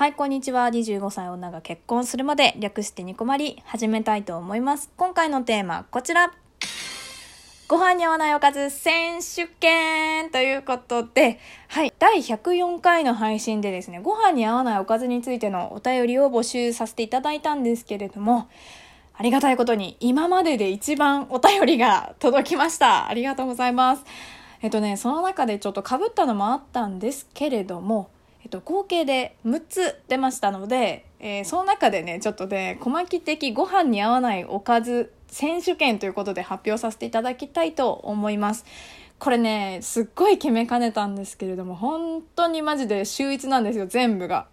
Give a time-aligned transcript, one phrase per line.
[0.00, 0.66] はい、こんにちは。
[0.68, 4.90] 25歳女が結婚するまで略してニコマリ始めたいと思います。
[4.96, 6.32] 今回のテーマ、こちら。
[7.68, 18.48] ご飯に合わないおかず選手権ということで、はい、第104回の配信でですね、ご飯に合わないおかずについてのお便りを募集させていただいたんですけれども、
[19.12, 23.06] ありがたいことに今までで一番お便りが届きました。
[23.06, 24.04] ありがとうございます。
[24.62, 28.08] えっとね、その中でちょっと被ったのもあったんですけれども、
[28.50, 38.64] と、合計で6つ出ましたので、えー、その中でね、ちょっとね、小牧的ご飯に合わないおかず選手権ということで発表させていただきたいと思います。
[39.18, 44.46] これね、すっごい決めかねたんですけれども、本当にマジで秀逸なんですよ、全部が。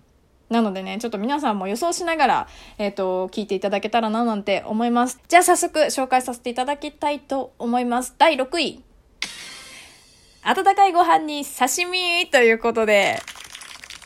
[0.49, 5.19] なのでね、ちょっと皆さんも予想しながら、えっ、ー、と、聞いていただけたらななんて思います。
[5.27, 8.15] じゃあ早速紹介させていただきたいと思います。
[8.17, 8.83] 第6位。
[10.43, 13.19] 温かいご飯に刺身ということで、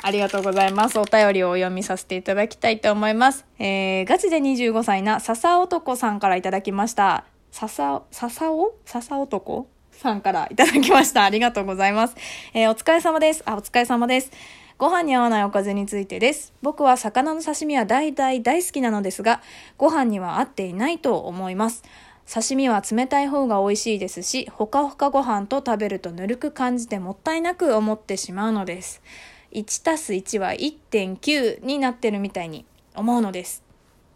[0.04, 0.98] ありがとうございます。
[0.98, 3.46] お便りをお読みさせていただきたいと思います。
[3.60, 7.26] えー、ガチで25歳な笹男さんからいただきました。
[7.52, 8.74] 笹、笹お？
[8.86, 11.24] 笹男さんからいただきました。
[11.24, 12.16] ありがとうございます。
[12.54, 13.44] えー、お疲れ様です。
[13.46, 14.32] あ、お疲れ様です。
[14.80, 16.54] ご飯に合わないおかずについてです。
[16.64, 19.42] 僕は魚の刺身は大大大好きなのですが、
[19.78, 21.84] ご飯には合っていないと思います。
[22.26, 29.04] 刺身は冷たい方が美味しいですし、ほかほかご飯と食べるとぬるく感じてもったいなく思ってしまうのです。
[29.52, 33.64] 1たす1は1.9になってるみたいに思うのです。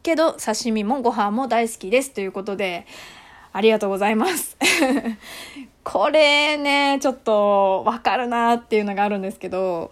[0.03, 2.11] けど、刺身もご飯も大好きです。
[2.11, 2.85] ということで、
[3.51, 4.57] ありがとうございます。
[5.83, 9.91] これね、ちょっとわかるなっていうのがあるんですけど、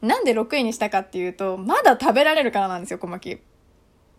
[0.00, 3.38] なんで6位にしたかっていうと、まだ食べられるからなんですよ、小牧。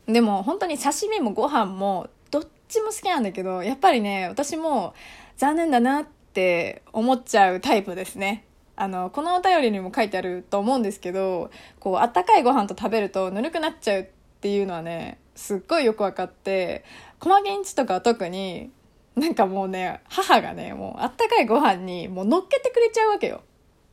[0.08, 4.94] でも本当に刺身もご飯もどっちも好きなんだけど、やっぱりね、私も
[5.38, 8.44] 残念だなって思っちゃうタイプですね。
[8.76, 14.06] あの、このお便りにも書いてあると思うんですけど、こう、あったかいご飯と食べるとぬるくなっちゃうっ
[14.42, 16.84] ていうのはね、すっごいよくわかって、
[17.20, 18.72] 細源んちとかは特に、
[19.16, 23.44] なんかもうね、母がね、もうあったかいご飯にもう乗っけてくれちゃうわけよ。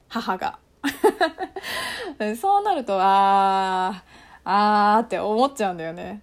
[0.08, 0.58] 母が。
[2.40, 6.22] そうなると、あー、あーって思っちゃうんだよね。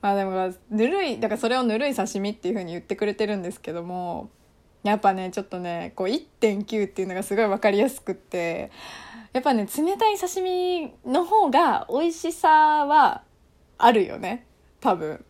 [0.00, 4.30] まあでも、ぬるい、だからそれをぬるい刺身っていう風に言ってくれてるんですけども、
[4.82, 8.70] やっぱねちょっとねこう1.9っていうのがすごい分かりやすくって
[9.32, 13.22] やっぱね冷たい刺身の方が美味しさは
[13.78, 14.46] あるよね。
[14.80, 15.24] 多分。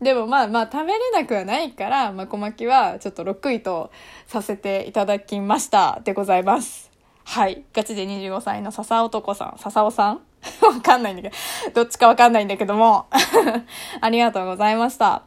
[0.00, 3.90] でもまあまあ食べれなくはないから、まあ、小牧はちょっと6位と
[4.26, 6.00] させていただきました。
[6.04, 6.90] でございます。
[7.24, 7.64] はい。
[7.72, 9.58] ガチで25歳の笹男さん。
[9.58, 10.20] 笹尾さん？
[10.62, 11.34] わかんないんだけど。
[11.74, 13.06] どっちかわかんないんだけども。
[14.00, 15.24] ありがとうございました。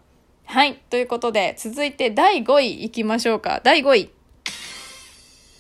[0.51, 0.81] はい。
[0.89, 3.61] ということで、続いて第5位行きましょうか。
[3.63, 4.09] 第5位。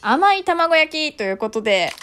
[0.01, 1.93] 甘い卵焼きということで、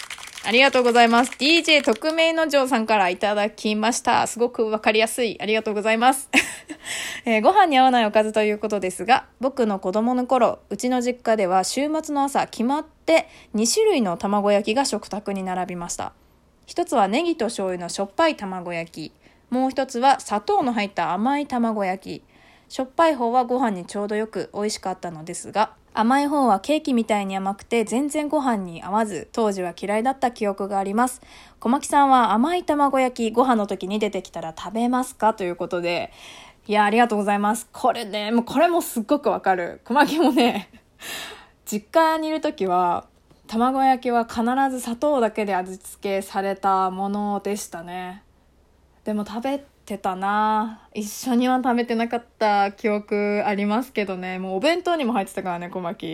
[0.43, 1.33] ありがとうございます。
[1.37, 4.25] DJ 特命の嬢さんからいただきました。
[4.25, 5.37] すごくわかりやすい。
[5.39, 6.31] ありがとうございます。
[7.25, 16.13] えー、ご飯に合わないおかずということですが、僕の子供の頃、うちの実家では週末の朝決まって2種類の卵焼きが食卓に並びました。
[16.65, 19.13] 一つはネギと醤油のしょっぱい卵焼き。
[19.51, 22.38] もう一つは砂糖の入った甘い卵焼き。
[22.69, 31.19] しょっぱい方はご飯にちょうどよく美味しかったのですが、甘い方はケーキみたいに甘くて全然ご飯に合わず、当時は嫌いだった記憶があります。
[31.59, 35.33] 小牧さんは甘い卵焼きご飯の時に出てきたら食べますか？
[35.33, 36.11] ということで、
[36.67, 37.67] いや、ありがとうございます。
[37.73, 39.81] これね、もうこれもすっごくわかる。
[39.83, 40.69] 小牧もね、
[41.65, 43.07] 実家にいる時は、
[43.47, 48.21] 卵焼きは必ず砂糖だけで味付けされたものでしたね。
[49.05, 50.87] でも食べてたな。
[50.93, 54.37] 一緒には食べてなかった記憶ありますけどね。
[54.37, 56.05] もうお弁当にも入ってたからね小牧。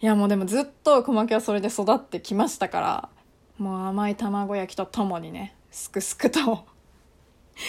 [0.00, 3.08] いやもうでもずっと小牧はそれで育ってきましたから。
[3.58, 6.64] もう甘い卵焼きとともにねすくすくと。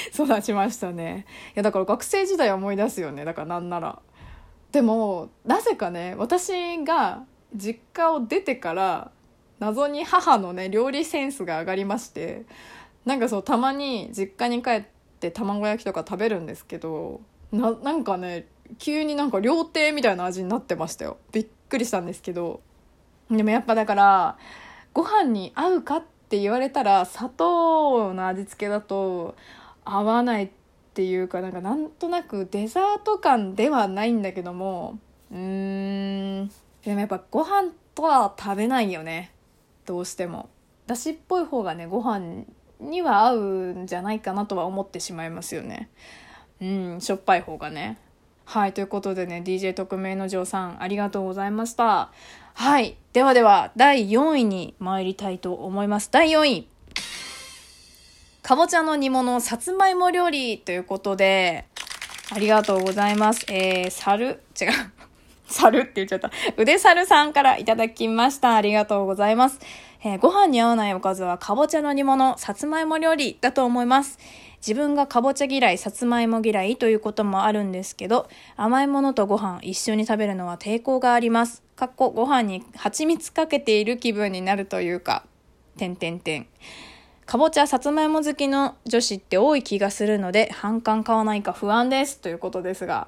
[0.14, 1.26] 育ちましたね。
[1.50, 3.26] いやだから学生時代思い出すよね。
[3.26, 4.00] だからなんなら。
[4.72, 7.24] でもなぜかね私が
[7.56, 9.10] 実家を出てから
[9.58, 12.46] 謎に母のね料理センスが上がりまして。
[13.06, 17.20] なんかそうたまに実家に帰ってって卵焼きとか食べるんですけど
[17.52, 21.18] ななんかね急になんか料亭みたいな味になってましたよ。
[21.32, 22.62] びっくりしたんですけど。
[23.30, 24.38] でもやっぱだから
[24.94, 29.36] ご飯に合うかって言われたら砂糖の味付けだと
[29.84, 30.50] 合わないっ
[30.94, 35.00] ていうかなんかなんとなくデザート感ではないんだけども
[35.32, 36.52] うーん。
[36.86, 39.34] でもやっぱご飯とは食べないよね。
[39.86, 40.50] どうしても。
[40.86, 42.46] だしっぽい方がねご飯
[42.80, 45.90] には合うんじゃないかなとは思ってしまいますよね。
[46.62, 47.98] うん、しょっぱい方がね。
[48.46, 52.12] はい、ということでね、DJ 特命の嬢さん、ありがとうございました。
[52.56, 56.10] はい、ではでは、第4位に参りたいと思います。
[56.12, 56.68] 第4位。
[58.42, 61.66] かぼちゃの煮物、さつまいも料理ということで、
[62.32, 63.46] ありがとうございます。
[63.50, 64.70] えー、猿、違う。
[65.46, 66.32] 猿って言っちゃった。
[66.58, 68.56] 腕猿さんからいただきました。
[68.56, 69.60] ありがとうございます。
[70.02, 74.18] えー、ご飯に合わないおかずはかぼちゃの煮物、さつまいも料理だと思います。
[74.66, 81.64] 自分がかぼちゃ嫌い、さつまいも嫌いということもあるんですけど、甘いものとご飯一緒に食べるのは抵抗があります。
[81.76, 85.26] かっこご飯に蜂蜜かけている気分になるというか、
[85.78, 86.48] てんてんてん。
[87.26, 92.20] かぼちゃ、さつまいも好きの女子って多い気がするので、反感買わないか不安です。
[92.20, 93.08] ということですが、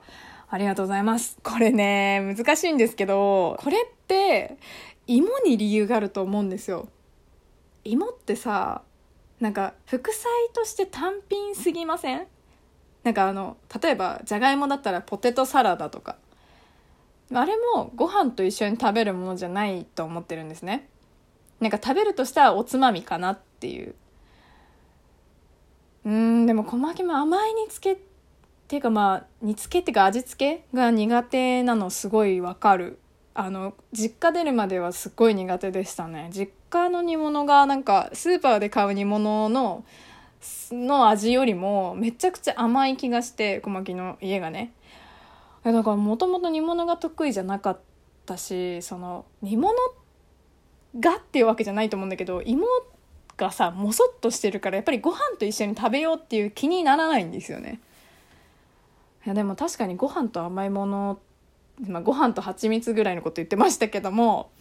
[0.49, 1.37] ありがとうございます。
[1.43, 4.57] これね、難しいんですけど、これって、
[5.07, 6.87] 芋に理由があると思うんですよ。
[7.83, 8.83] 芋ってさ、
[9.39, 12.27] なんか副菜として単品すぎません？
[13.03, 16.17] なんかあの例えばじゃがいもだったらポテトサラダとか。
[17.33, 20.89] あれもご飯と一緒に食べるものじゃないと思ってるんですね。
[21.61, 23.95] なんか食べるとしたらおつまみかなっていう。
[26.03, 27.97] うんでも小牧も甘い煮つけっ
[28.67, 32.99] ていうかまあ煮つけっていうか味付けが苦手なのすごいわかる。
[33.33, 36.29] あの実家出るまではすっごい苦手でしたね。
[36.33, 39.85] 実家の煮物がなんかスーパーで買う煮物の
[40.71, 44.73] の味よりもめちゃくちゃ甘い気がして小牧の家がね。
[45.63, 47.79] だからもともと煮物が得意じゃなかっ
[48.25, 49.75] たしその煮物
[50.99, 52.65] がっていうわけじゃないと思うんだけど芋
[53.37, 57.79] がさもそっとしてるからやっぱりご飯と一緒に食べようっていう気にならないんですよね。
[59.25, 61.30] いやでも確かにご飯と甘いものって
[61.87, 64.51] まあ、ご飯と蜂蜜ぐらいのこと言ってましたけども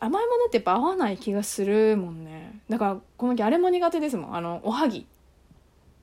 [0.00, 2.60] 甘いものってやっぱ合わない気がするもんね。
[2.68, 4.36] だからこの時あれも苦手ですもん。
[4.36, 5.06] あのおはぎ。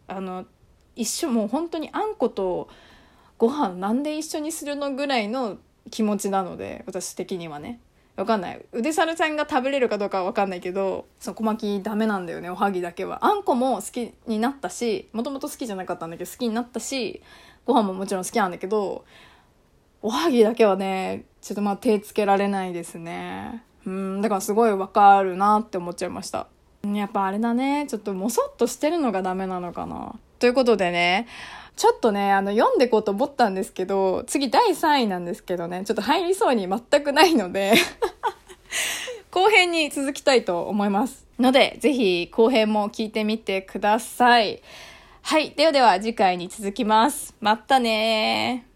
[0.07, 0.45] あの
[0.95, 2.69] 一緒もう本当にあんこと
[3.37, 5.57] ご飯なんで一緒にするのぐらいの
[5.91, 7.79] 気持ちなので私的にはね。
[8.15, 8.65] わかんない。
[8.71, 13.25] 腕猿さんが食べれるかどうかはわかんないけどその小巻きダメなんだよねおはぎだけは。
[13.25, 17.21] あんこも好きになったしもともと好きじゃなかったんだけど好きになったし
[17.65, 19.05] ご飯ももちろん好きなんだけど
[20.01, 23.63] おはぎだけはね、ちょっとまあ手つけられないですね。
[23.85, 26.47] うん、だからすごいわかるなって思っちゃいました。
[26.83, 30.15] やっぱあれだね、ちょっともそっとしてるのがダメなのかな。
[30.39, 31.27] ということでね、
[31.75, 37.73] ちょっとね、あの、読んでこうと思ったんですけど、次第3位なんですけどね、ちょっと入りそうに全くないので
[39.31, 41.25] 後編に続きたいと思います。
[41.39, 44.61] ので、ぜひ後編も聞いてみてください。
[45.21, 45.51] はい。
[45.51, 47.35] ではでは次回に続きます。
[47.41, 48.67] またね